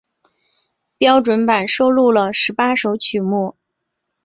[0.97, 3.55] 标准版收录了十八首曲目。